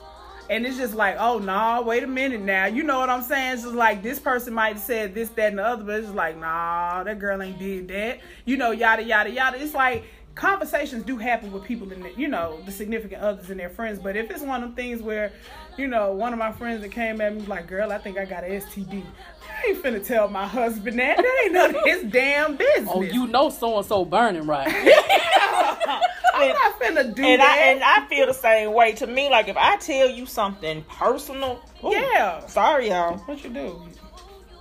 [0.50, 2.66] And it's just like, oh, nah, wait a minute now.
[2.66, 3.54] You know what I'm saying?
[3.54, 6.06] It's just like this person might have said this, that, and the other, but it's
[6.06, 8.18] just like, nah, that girl ain't did that.
[8.44, 9.62] You know, yada, yada, yada.
[9.62, 13.60] It's like, conversations do happen with people in the, you know the significant others and
[13.60, 15.32] their friends but if it's one of them things where
[15.76, 18.18] you know one of my friends that came at me was like girl i think
[18.18, 19.04] i got an std
[19.48, 23.02] i ain't finna tell my husband that that ain't none of his damn business oh,
[23.02, 24.66] you know so and so burning right.
[26.34, 28.92] i'm not finna do and that I and I feel the same way.
[28.94, 33.18] To me, like if I tell you something personal, ooh, yeah Sorry, y'all.
[33.18, 33.80] what you do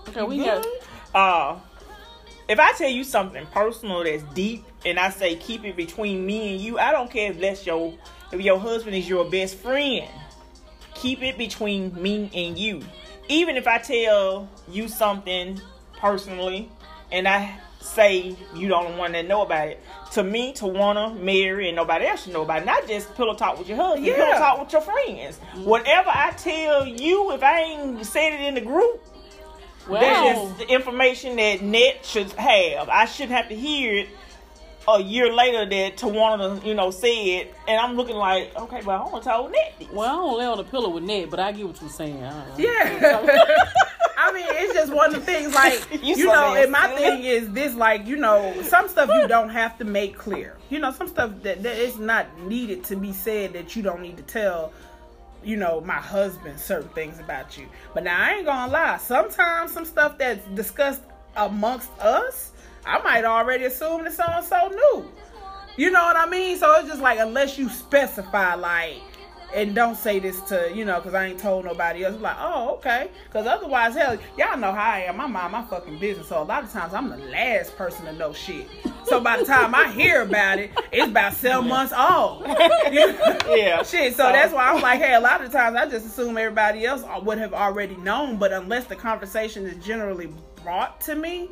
[0.10, 0.66] Okay, we got.
[1.16, 1.60] Uh,
[2.47, 6.53] if I tell you something personal that's deep, and I say keep it between me
[6.53, 7.93] and you, I don't care if that's your
[8.32, 10.08] if your husband is your best friend.
[10.95, 12.82] Keep it between me and you.
[13.29, 15.60] Even if I tell you something
[15.97, 16.69] personally,
[17.12, 19.82] and I say you don't want to know about it.
[20.13, 22.65] To me, to wanna marry and nobody else should know about it.
[22.65, 24.38] Not just pillow talk with your husband, pillow Yeah.
[24.38, 25.39] talk with your friends.
[25.63, 29.01] Whatever I tell you, if I ain't said it in the group,
[29.88, 32.89] Well, that's the information that Net should have.
[32.89, 34.10] I shouldn't have to hear it
[34.88, 39.12] a year later that Tawana, you know, said, and I'm looking like, okay, well, I
[39.12, 39.74] want to told Net.
[39.80, 39.89] this.
[39.89, 42.24] well, I don't lay on the pillow with Ned, but I get what you're saying.
[42.24, 42.65] I don't know.
[42.65, 43.34] Yeah.
[44.17, 47.24] I mean, it's just one of the things like You you, know, and my thing
[47.24, 50.58] is this like, you know, some stuff you don't have to make clear.
[50.69, 54.02] You know, some stuff that, that is not needed to be said that you don't
[54.02, 54.72] need to tell,
[55.43, 57.65] you know, my husband certain things about you.
[57.93, 61.01] But now I ain't gonna lie, sometimes some stuff that's discussed
[61.36, 62.51] amongst us,
[62.86, 65.12] I might already assume that so and so knew.
[65.77, 66.58] You know what I mean?
[66.58, 68.97] So it's just like unless you specify like
[69.54, 72.20] and don't say this to you know because I ain't told nobody else.
[72.20, 75.20] Like oh okay, because otherwise hell y'all know how I am.
[75.20, 76.28] I mind my fucking business.
[76.28, 78.68] So a lot of times I'm the last person to know shit.
[79.06, 82.46] So by the time I hear about it, it's about seven months old.
[82.94, 83.84] Yeah.
[83.84, 86.86] Shit, so that's why I'm like, hey, a lot of times I just assume everybody
[86.86, 90.30] else would have already known, but unless the conversation is generally
[90.63, 91.50] brought to me,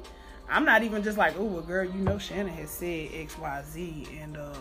[0.49, 3.63] I'm not even just like, oh, well, girl, you know Shannon has said X, Y,
[3.69, 4.53] Z, and uh,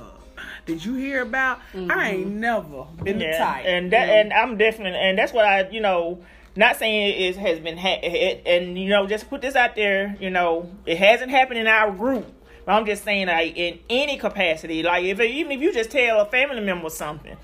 [0.66, 1.60] did you hear about?
[1.74, 3.64] I ain't never been the Yeah, type.
[3.66, 6.20] and that, and I'm definitely, and that's what I, you know,
[6.56, 10.16] not saying it has been, ha- it, and you know, just put this out there,
[10.20, 12.26] you know, it hasn't happened in our group.
[12.66, 16.20] But I'm just saying, like in any capacity, like if even if you just tell
[16.20, 17.36] a family member something,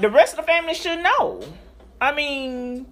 [0.00, 1.42] the rest of the family should know.
[2.00, 2.86] I mean,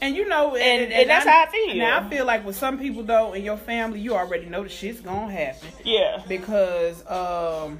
[0.00, 1.74] And you know, And- and that's how I feel.
[1.76, 4.68] Now I feel like with some people though in your family, you already know the
[4.68, 5.68] shit's gonna happen.
[5.84, 7.78] yeah, because um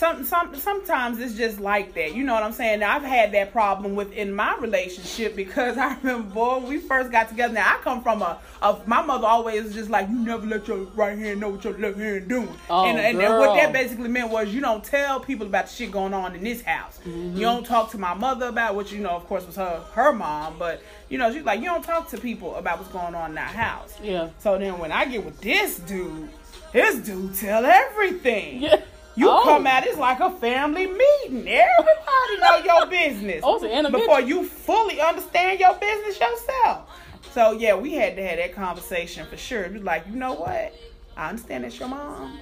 [0.00, 2.14] some, some sometimes it's just like that.
[2.14, 2.80] You know what I'm saying?
[2.80, 7.12] Now, I've had that problem within my relationship because I remember boy, when we first
[7.12, 7.52] got together.
[7.52, 10.66] Now I come from a, a my mother always was just like you never let
[10.66, 12.48] your right hand know what your left hand doing.
[12.70, 15.72] Oh, and and, and what that basically meant was you don't tell people about the
[15.72, 16.98] shit going on in this house.
[17.00, 17.36] Mm-hmm.
[17.36, 20.14] You don't talk to my mother about which you know of course was her her
[20.14, 23.30] mom, but you know she's like you don't talk to people about what's going on
[23.30, 23.98] in that house.
[24.02, 24.30] Yeah.
[24.38, 26.30] So then when I get with this dude,
[26.72, 28.62] this dude tell everything.
[28.62, 28.82] Yeah.
[29.16, 29.42] You Oh.
[29.44, 31.46] come out, it's like a family meeting.
[31.48, 33.40] Everybody know your business.
[33.44, 33.90] Oh, it's.
[33.90, 36.88] Before you fully understand your business yourself.
[37.32, 39.64] So yeah, we had to have that conversation for sure.
[39.64, 40.74] It was like, you know what?
[41.16, 42.38] I understand that's your mom.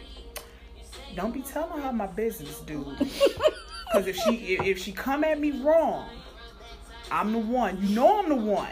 [1.17, 2.85] Don't be telling her my business, dude.
[3.93, 6.09] Cause if she if, she come at me wrong,
[7.11, 7.83] I'm the one.
[7.83, 8.69] You know I'm the one.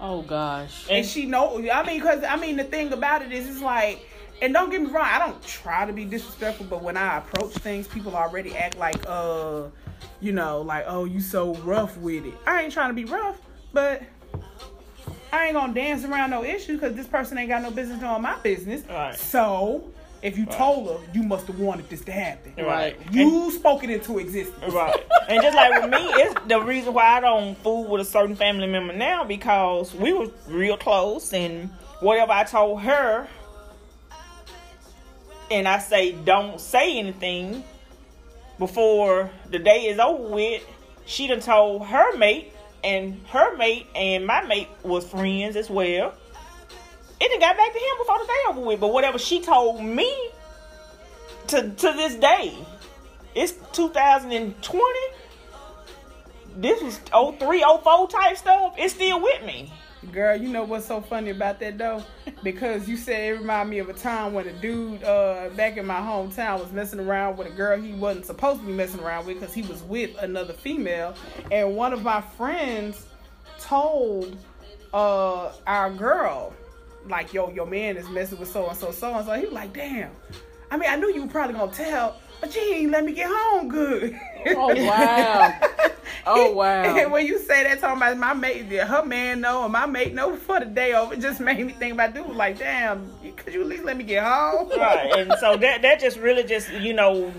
[0.00, 0.86] Oh gosh.
[0.88, 1.58] And she know.
[1.72, 4.06] I mean, cause I mean the thing about it is, it's like,
[4.42, 5.06] and don't get me wrong.
[5.08, 8.96] I don't try to be disrespectful, but when I approach things, people already act like,
[9.06, 9.68] uh,
[10.20, 12.34] you know, like, oh, you so rough with it.
[12.44, 13.40] I ain't trying to be rough,
[13.72, 14.02] but
[15.32, 18.22] I ain't gonna dance around no issue because this person ain't got no business knowing
[18.22, 18.82] my business.
[18.88, 19.14] Right.
[19.14, 22.52] So if you told her, you must have wanted this to happen.
[22.64, 22.98] Right.
[23.12, 24.72] You spoke it into existence.
[24.72, 25.04] Right.
[25.28, 28.34] And just like with me, it's the reason why I don't fool with a certain
[28.34, 33.28] family member now because we were real close and whatever I told her
[35.52, 37.62] and I say don't say anything
[38.58, 40.62] before the day is over with,
[41.04, 46.14] she done told her mate and her mate and my mate was friends as well.
[47.20, 48.80] It done got back to him before the day over with.
[48.80, 50.12] But whatever she told me
[51.48, 52.56] to to this day,
[53.34, 54.84] it's 2020.
[56.56, 56.98] This was
[57.38, 58.74] 03, 04 type stuff.
[58.76, 59.72] It's still with me.
[60.10, 62.02] Girl, you know what's so funny about that though?
[62.42, 65.86] Because you said it reminded me of a time when a dude uh, back in
[65.86, 69.26] my hometown was messing around with a girl he wasn't supposed to be messing around
[69.26, 71.14] with because he was with another female.
[71.52, 73.06] And one of my friends
[73.60, 74.36] told
[74.92, 76.52] uh, our girl,
[77.06, 79.32] like, yo, your man is messing with so and so, so and so.
[79.34, 80.10] He was like, damn.
[80.70, 83.30] I mean, I knew you were probably gonna tell, but you ain't let me get
[83.30, 84.18] home good.
[84.56, 85.60] Oh, wow.
[86.24, 86.96] Oh, wow.
[86.96, 90.14] And when you say that, talking about my mate, her man know, and my mate
[90.14, 92.28] know for the day over, it just made me think about dude.
[92.28, 94.70] Like, damn, could you at least let me get home?
[94.70, 95.12] Right.
[95.18, 97.32] And so that that just really just, you know,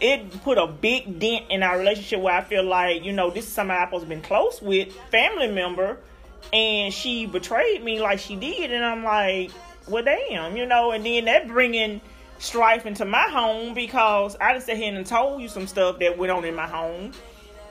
[0.00, 3.46] it put a big dent in our relationship where I feel like, you know, this
[3.46, 5.98] is somebody I'm supposed been close with, family member,
[6.52, 9.50] and she betrayed me like she did, and I'm like,
[9.88, 12.00] well, damn, you know, and then that bringing
[12.38, 16.18] strife into my home because I just sat here and told you some stuff that
[16.18, 17.12] went on in my home,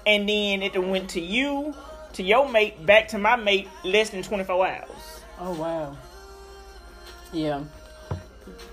[0.06, 1.74] and then it went to you,
[2.14, 5.22] to your mate, back to my mate, less than 24 hours.
[5.40, 5.98] Oh wow.
[7.34, 7.64] Yeah.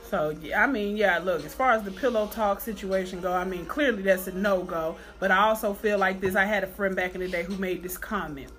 [0.05, 1.19] So yeah, I mean, yeah.
[1.19, 4.63] Look, as far as the pillow talk situation go, I mean, clearly that's a no
[4.63, 4.97] go.
[5.19, 6.37] But I also feel like this.
[6.37, 8.53] I had a friend back in the day who made this comment.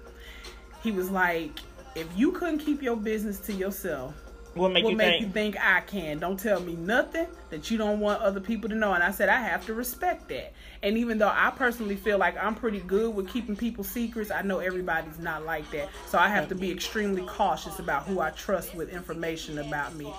[0.82, 1.60] He was like,
[1.96, 4.16] "If you couldn't keep your business to yourself,
[4.54, 5.26] What make what you make think?
[5.26, 6.20] you think I can?
[6.20, 9.30] Don't tell me nothing that you don't want other people to know." And I said,
[9.30, 13.16] "I have to respect that." And even though I personally feel like I'm pretty good
[13.16, 15.90] with keeping people secrets, I know everybody's not like that.
[16.08, 20.14] So I have to be extremely cautious about who I trust with information about me.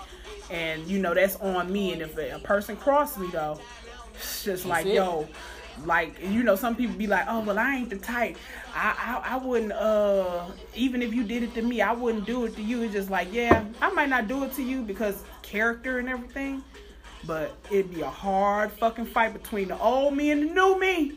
[0.50, 1.92] And you know that's on me.
[1.92, 3.60] And if a person crosses me though,
[4.14, 4.94] it's just like it.
[4.94, 5.28] yo,
[5.84, 8.36] like you know some people be like, oh well I ain't the type.
[8.74, 12.44] I, I I wouldn't uh even if you did it to me, I wouldn't do
[12.44, 12.82] it to you.
[12.82, 16.62] It's just like yeah, I might not do it to you because character and everything.
[17.26, 21.12] But it'd be a hard fucking fight between the old me and the new me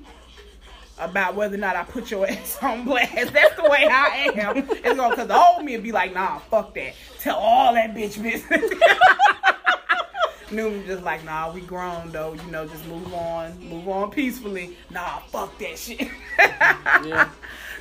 [1.00, 3.34] about whether or not I put your ass on blast.
[3.34, 4.58] That's the way I am.
[4.58, 6.94] It's gonna because the old me would be like, nah, fuck that.
[7.20, 8.72] Tell all that bitch business.
[10.52, 12.34] New me just like, nah, we grown though.
[12.34, 14.78] You know, just move on, move on peacefully.
[14.90, 16.08] Nah, fuck that shit.
[16.40, 17.30] Yeah.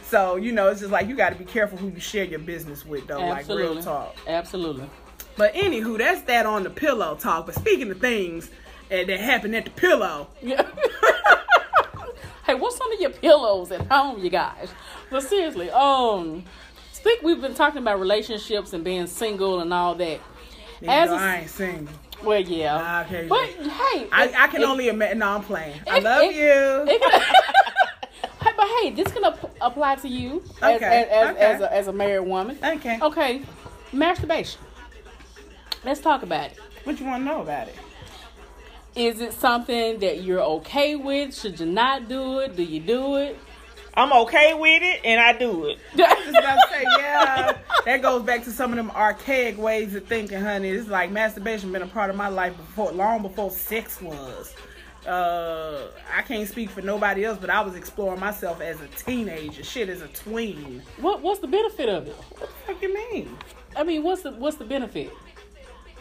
[0.09, 2.39] So you know, it's just like you got to be careful who you share your
[2.39, 3.19] business with, though.
[3.19, 3.75] Like Absolutely.
[3.75, 4.17] real talk.
[4.29, 4.89] Absolutely.
[5.37, 7.47] But anywho, that's that on the pillow talk.
[7.47, 8.49] But speaking of things
[8.89, 10.63] uh, that happened at the pillow, Yeah.
[12.47, 14.69] hey, what's under your pillows at home, you guys?
[15.11, 16.45] But seriously, um,
[16.93, 17.21] speak.
[17.23, 20.21] We've been talking about relationships and being single and all that.
[20.87, 21.93] As no, a- I ain't single.
[22.25, 23.05] Well, yeah.
[23.07, 23.27] Okay.
[23.29, 25.19] But hey, I, it- I can it- only imagine.
[25.19, 25.81] No, I'm playing.
[25.89, 26.99] I love you.
[26.99, 27.21] can-
[28.57, 31.41] but hey, this can ap- apply to you as, Okay, as, as, okay.
[31.45, 32.59] as, a, as a married woman.
[32.65, 32.99] okay.
[33.03, 33.43] Okay,
[33.93, 34.61] masturbation.
[35.85, 36.59] Let's talk about it.
[36.85, 37.77] What you want to know about it?
[38.95, 41.35] Is it something that you're okay with?
[41.39, 42.57] Should you not do it?
[42.57, 43.39] Do you do it?
[43.97, 45.79] I'm okay with it, and I do it.
[45.97, 47.59] Just about to say, yeah.
[47.87, 50.71] That goes back to some of them archaic ways of thinking, honey.
[50.71, 54.55] It's like masturbation been a part of my life before, long before sex was.
[55.07, 59.63] Uh, I can't speak for nobody else, but I was exploring myself as a teenager,
[59.63, 60.83] shit, as a tween.
[60.99, 62.17] what What's the benefit of it?
[62.31, 63.39] What the fuck you mean?
[63.77, 65.13] I mean, what's the What's the benefit?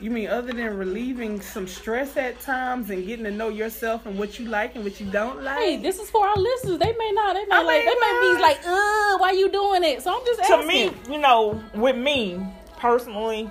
[0.01, 4.19] You mean other than relieving some stress at times and getting to know yourself and
[4.19, 5.57] what you like and what you don't like?
[5.57, 6.79] Hey, this is for our listeners.
[6.79, 7.33] They may not.
[7.33, 7.77] They may I like.
[7.77, 10.61] mean, They may be like, "Uh, why you doing it?" So I'm just asking.
[10.61, 12.45] To me, you know, with me
[12.77, 13.49] personally,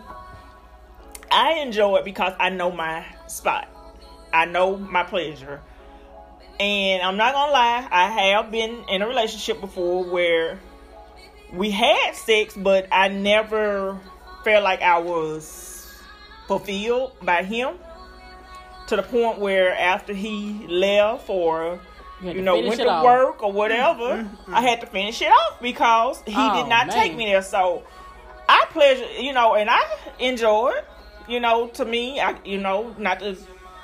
[1.30, 3.68] I enjoy it because I know my spot.
[4.32, 5.62] I know my pleasure.
[6.60, 10.60] And I'm not gonna lie, I have been in a relationship before where
[11.52, 13.98] we had sex, but I never
[14.44, 15.73] felt like I was
[16.48, 17.74] fulfilled by him
[18.88, 21.80] to the point where after he left or
[22.22, 23.04] You you know went it to off.
[23.04, 24.54] work or whatever, mm, mm, mm.
[24.54, 27.42] I had to finish it off because he Oh, did not take me there.
[27.42, 27.82] So
[28.48, 29.82] I pleasure, you know, and I
[30.18, 30.82] enjoyed,
[31.28, 33.36] you know, to me, I, you know, not to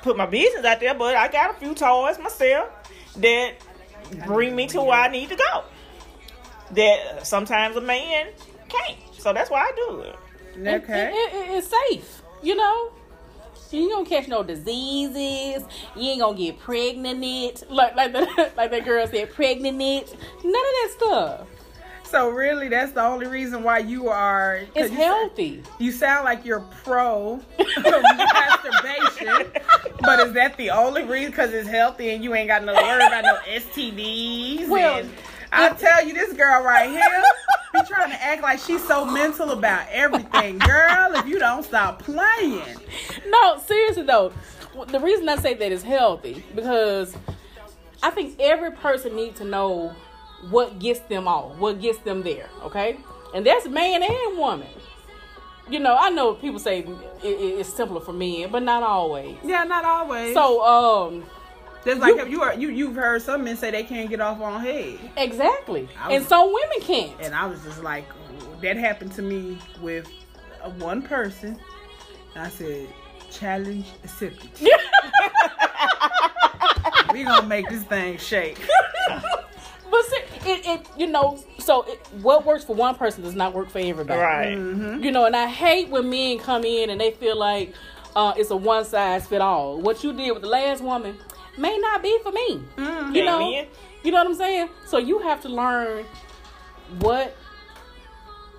[0.03, 2.69] put my business out there, but I got a few toys myself
[3.17, 3.53] that
[4.27, 5.63] bring me to where I need to go.
[6.71, 8.27] That sometimes a man
[8.69, 8.97] can't.
[9.17, 10.15] So that's why I do it.
[10.83, 11.11] Okay.
[11.13, 12.91] It, it, it's safe, you know.
[13.71, 15.63] You ain't gonna catch no diseases.
[15.95, 17.63] You ain't gonna get pregnant.
[17.69, 19.79] Like like the, like that girl said, pregnant.
[19.79, 21.47] None of that stuff.
[22.11, 24.63] So really, that's the only reason why you are.
[24.75, 25.63] It's you healthy.
[25.79, 29.49] You sound like you're pro masturbation,
[30.01, 31.31] but is that the only reason?
[31.31, 34.67] Because it's healthy and you ain't got no worry about no STDs.
[34.67, 35.09] Well, and
[35.53, 37.23] I tell you, this girl right here,
[37.73, 41.13] be trying to act like she's so mental about everything, girl.
[41.15, 42.61] If you don't stop playing,
[43.27, 44.31] No, seriously though,
[44.87, 47.15] the reason I say that is healthy because
[48.03, 49.93] I think every person needs to know
[50.49, 52.49] what gets them off, what gets them there.
[52.63, 52.97] Okay,
[53.35, 54.67] and that's man and woman.
[55.69, 56.89] You know, I know people say it,
[57.23, 59.37] it, it's simpler for men, but not always.
[59.43, 60.33] yeah, not always.
[60.33, 61.23] So, um,
[61.83, 64.39] there's like if you are you you've heard some men say they can't get off
[64.41, 64.99] on head.
[65.17, 67.13] exactly, was- and some women can't.
[67.21, 68.05] And I was just like,
[68.61, 70.07] that happened to me with
[70.63, 71.59] uh, one person.
[72.35, 72.87] I said,
[73.29, 74.49] challenge accepted.
[77.13, 78.59] we gonna make this thing shake.
[79.91, 83.53] But see, it, it, you know, so it, what works for one person does not
[83.53, 84.21] work for everybody.
[84.21, 84.51] Right.
[85.03, 87.73] You know, and I hate when men come in and they feel like
[88.15, 89.81] uh, it's a one size fit all.
[89.81, 91.17] What you did with the last woman
[91.57, 92.63] may not be for me.
[92.77, 93.67] You know, Amen.
[94.03, 94.69] you know what I'm saying.
[94.85, 96.05] So you have to learn
[96.99, 97.35] what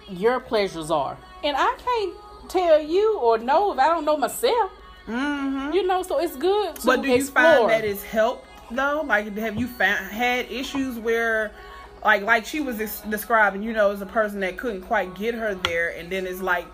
[0.08, 4.70] your pleasures are, and I can't tell you or know if I don't know myself.
[5.06, 5.72] Mm-hmm.
[5.72, 7.44] You know, so it's good to But do you explore.
[7.44, 9.02] find that it's helped though?
[9.04, 11.50] Like, have you found had issues where,
[12.04, 12.76] like, like she was
[13.08, 16.40] describing, you know, as a person that couldn't quite get her there, and then it's
[16.40, 16.66] like.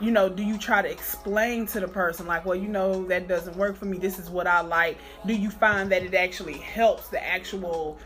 [0.00, 3.28] You know, do you try to explain to the person, like, well, you know, that
[3.28, 3.96] doesn't work for me.
[3.98, 4.98] This is what I like.
[5.24, 7.96] Do you find that it actually helps the actual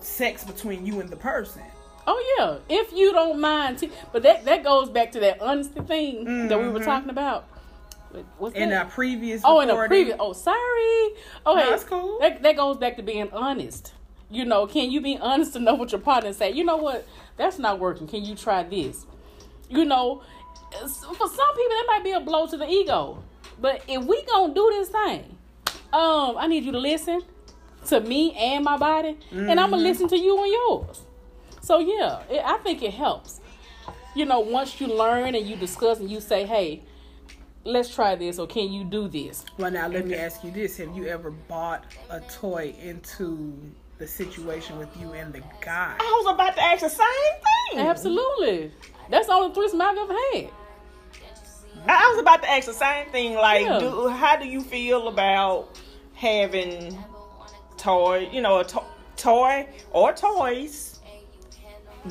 [0.00, 1.62] sex between you and the person?
[2.06, 5.80] Oh yeah, if you don't mind, t- but that that goes back to that honesty
[5.80, 6.84] thing that we were Mhm.
[6.84, 7.44] talking about.
[8.38, 8.86] What's In that?
[8.86, 10.16] a previous oh, in a previous.
[10.18, 11.10] Oh, sorry.
[11.46, 12.18] Okay, that's cool.
[12.20, 13.92] That that goes back to being honest.
[14.30, 16.50] You know, can you be honest to know what your partner say?
[16.50, 17.06] You know what?
[17.36, 18.06] That's not working.
[18.06, 19.04] Can you try this?
[19.68, 20.22] You know,
[20.70, 23.22] for some people that might be a blow to the ego,
[23.60, 25.36] but if we gonna do this thing,
[25.92, 27.22] um, I need you to listen
[27.86, 31.02] to me and my body, and I'm gonna listen to you and yours.
[31.60, 33.40] So yeah, it, I think it helps.
[34.14, 36.82] You know, once you learn and you discuss and you say, "Hey,
[37.64, 40.76] let's try this," or "Can you do this?" Well, now let me ask you this:
[40.78, 43.56] Have you ever bought a toy into
[43.98, 45.96] the situation with you and the guy?
[45.98, 47.34] I was about to ask the same
[47.72, 47.80] thing.
[47.86, 48.72] Absolutely,
[49.10, 50.50] that's the only threesome I've ever had.
[51.86, 53.34] I I was about to ask the same thing.
[53.34, 53.78] Like, Yeah.
[53.78, 55.78] do, how do you feel about
[56.14, 56.98] having
[57.76, 58.84] toy, you know, a to-
[59.16, 61.00] toy or toys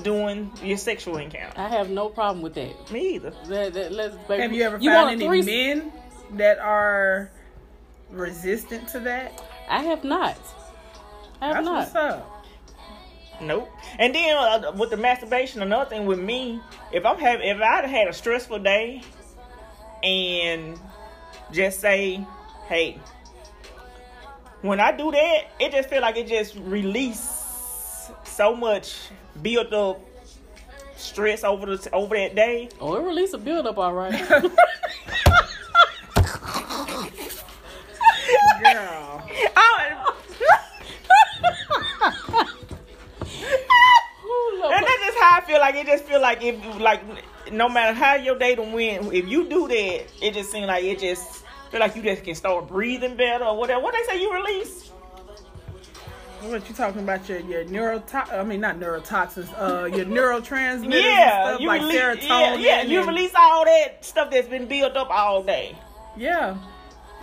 [0.01, 1.60] doing your sexual encounter?
[1.60, 2.91] I have no problem with that.
[2.91, 3.34] Me either.
[3.47, 5.53] That- that- let's- baby, Have you ever want found any threesome?
[5.53, 5.93] men
[6.34, 7.32] that are
[8.12, 9.41] resistant to that?
[9.69, 10.38] I have not.
[11.41, 11.73] I have That's not.
[11.75, 12.34] what's up.
[13.39, 13.69] Nope.
[13.99, 16.60] And then uh, with the masturbation, another thing with me,
[16.91, 19.03] if I'm having, if I'd had a stressful day,
[20.03, 20.79] and
[21.51, 22.25] just say,
[22.67, 22.99] hey,
[24.62, 28.95] when I do that, it just feel like it just release so much
[29.41, 29.99] built up
[30.95, 32.69] stress over the over that day.
[32.81, 34.13] Oh, it released a buildup, all right.
[38.63, 39.23] Girl.
[39.55, 40.15] Oh,
[44.25, 44.73] Ooh, Lord.
[44.73, 44.86] and
[45.17, 47.01] that's how I feel like it just feel like if like
[47.51, 50.84] no matter how your day done win, if you do that, it just seems like
[50.84, 53.82] it just feel like you just can start breathing better or whatever.
[53.82, 54.89] What they say you release?
[56.41, 57.28] What you talking about?
[57.28, 59.49] Your your neuroto- I mean, not neurotoxins.
[59.59, 61.01] Uh, your neurotransmitters.
[61.01, 61.99] Yeah, stuff you like release.
[61.99, 62.28] serotonin.
[62.30, 65.76] Yeah, yeah, you and- release all that stuff that's been built up all day.
[66.15, 66.57] Yeah.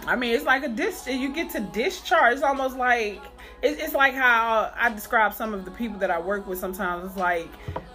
[0.07, 1.07] I mean, it's like a dis.
[1.07, 2.35] You get to discharge.
[2.35, 3.21] It's almost like
[3.65, 6.59] it's, it's like how I describe some of the people that I work with.
[6.59, 7.49] Sometimes it's like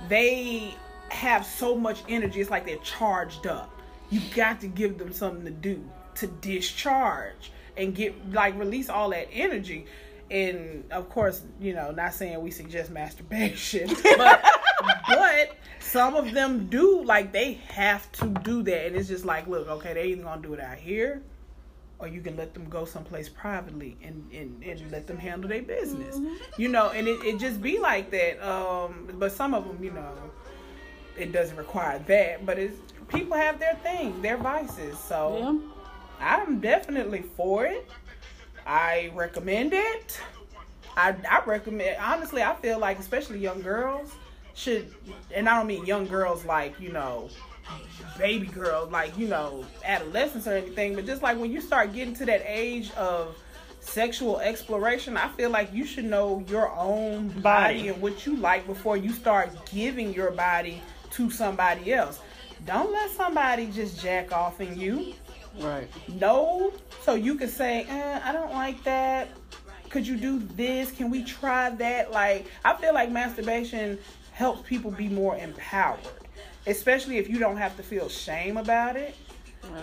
[0.07, 0.74] they
[1.09, 2.41] have so much energy.
[2.41, 3.72] It's like they're charged up.
[4.09, 7.51] You got to give them something to do to discharge.
[7.78, 9.86] and get like release all that energy.
[10.32, 14.45] And of course, you know, not saying we suggest masturbation, but
[15.07, 19.47] but some of them do like they have to do that, and it's just like,
[19.47, 21.22] look, okay, they're either gonna do it out here,
[22.00, 25.62] or you can let them go someplace privately and and, and let them handle their
[25.62, 26.62] business, Mm-hmm.
[26.62, 28.39] you know, and it, it just be like that.
[28.47, 30.14] Um, but some of them, you know,
[31.18, 32.78] it doesn't require that, but it's
[33.08, 35.38] people have their thing, their vices, so.
[35.39, 35.76] Yeah.
[36.22, 37.89] I'm definitely for it.
[38.68, 40.20] I recommend it.
[40.97, 44.12] I, I recommend honestly I feel like especially young girls
[44.54, 44.93] should
[45.34, 47.30] and I don't mean young girls like, you know,
[48.17, 52.13] baby girl, like, you know, adolescence or anything, but just like when you start getting
[52.15, 53.36] to that age of
[53.80, 57.88] sexual exploration, I feel like you should know your own body, Body.
[57.89, 62.20] and what you like before you start giving your body to somebody else.
[62.65, 65.13] Don't let somebody just jack off in you
[65.59, 65.88] Right.
[66.09, 69.28] no so you could say eh, i don't like that
[69.89, 73.97] could you do this can we try that like i feel like masturbation
[74.32, 75.99] helps people be more empowered
[76.70, 79.15] especially if you don't have to feel shame about it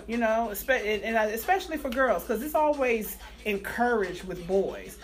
[0.06, 4.98] you know and uh, especially for girls because it's always encouraged with boys.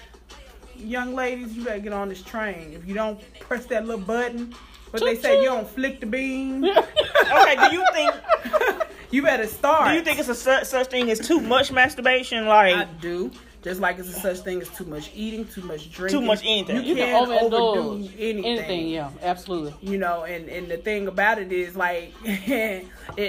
[0.77, 2.73] Young ladies you better get on this train.
[2.73, 4.55] If you don't press that little button
[4.91, 8.15] what they say you don't flick the bean Okay, do you think
[9.11, 9.89] you better start.
[9.89, 12.47] Do you think it's a such, such thing as too much masturbation?
[12.47, 13.31] Like I do.
[13.63, 16.41] Just like it's a such thing as too much eating, too much drinking, Too much
[16.43, 16.77] anything.
[16.79, 18.45] You, You can can't overindulge overdo anything.
[18.45, 18.89] anything.
[18.89, 19.75] Yeah, absolutely.
[19.81, 22.87] You know, and and the thing about it is like, it,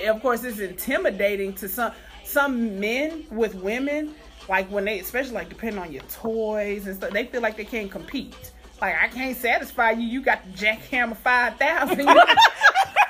[0.08, 1.92] of course, it's intimidating to some
[2.24, 4.16] some men with women.
[4.50, 7.64] Like when they, especially like depending on your toys and stuff, they feel like they
[7.66, 8.52] can't compete.
[8.82, 10.02] Like I can't satisfy you.
[10.08, 12.08] You got the jackhammer five thousand.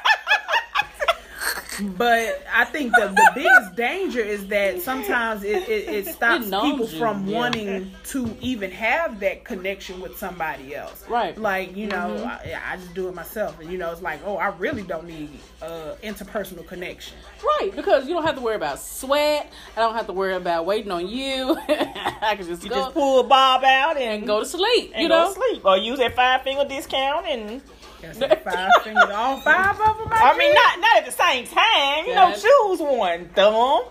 [1.98, 6.52] But I think the, the biggest danger is that sometimes it, it, it stops It
[6.52, 7.38] people you, from yeah.
[7.38, 11.06] wanting to even have that connection with somebody else.
[11.08, 11.38] Right.
[11.38, 12.28] Like, you know, Mm-hmm.
[12.28, 13.60] I, I just do it myself.
[13.60, 15.30] And, you know, it's like, oh, I really don't need
[15.62, 17.18] uh, interpersonal connection.
[17.44, 19.52] Right, because you don't have to worry about sweat.
[19.76, 21.58] I don't have to worry about waiting on you.
[21.70, 24.94] I can just you go just pull Bob out and, and go to sleep.
[24.98, 25.32] you know.
[25.34, 27.62] sleep or use that five finger discount and
[28.04, 30.08] That's like five fingers, all five of them.
[30.12, 32.06] I mean not not at the same time.
[32.06, 33.30] You know, choose one.
[33.30, 33.84] Thumb,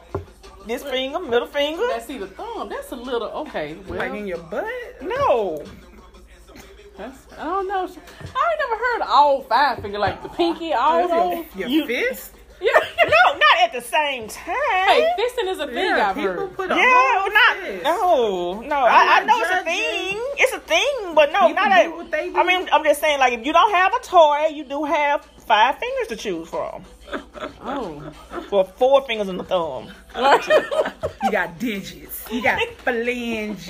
[0.66, 1.86] this finger, middle finger.
[1.88, 2.68] That's see the thumb.
[2.68, 3.76] That's a little okay.
[3.88, 4.66] Well, like in your butt.
[5.02, 5.64] No.
[6.96, 7.80] that's, I don't know.
[7.80, 11.46] I ain't never heard all five finger like the pinky, all those.
[11.56, 12.34] Your, your You- fist.
[12.62, 12.80] Yeah.
[13.04, 14.54] No, not at the same time.
[14.54, 16.54] Hey, fisting is a thing Yeah, I've people heard.
[16.56, 17.84] put a yeah, whole well, not fist.
[17.84, 18.76] no, no.
[18.76, 19.64] I, I'm I know it's a judging.
[19.64, 20.24] thing.
[20.38, 21.96] It's a thing, but no, People not do at.
[21.96, 22.36] what they do.
[22.36, 25.24] I mean, I'm just saying, like, if you don't have a toy, you do have
[25.46, 26.84] five fingers to choose from.
[27.64, 28.12] Oh,
[28.50, 29.88] Well, four fingers and a thumb.
[30.16, 32.24] You got digits.
[32.30, 33.68] You got phalanges.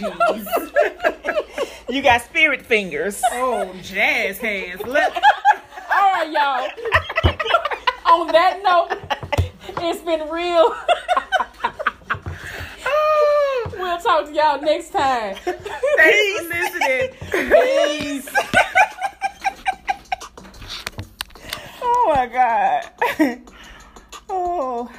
[1.88, 3.20] You got spirit fingers.
[3.32, 4.80] oh, jazz hands.
[4.82, 5.14] Look.
[5.14, 6.68] all right, y'all.
[8.07, 8.98] On that note,
[9.78, 10.74] it's been real.
[13.78, 15.36] we'll talk to y'all next time.
[15.36, 17.11] Thanks for listening.
[17.50, 18.28] Peace.
[21.82, 22.90] Oh my god.
[24.28, 24.90] Oh.